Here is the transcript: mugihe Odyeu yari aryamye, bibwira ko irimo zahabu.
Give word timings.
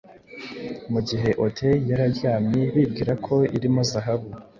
mugihe 0.91 1.29
Odyeu 1.45 1.79
yari 1.89 2.03
aryamye, 2.09 2.59
bibwira 2.73 3.13
ko 3.25 3.35
irimo 3.57 3.81
zahabu. 3.91 4.29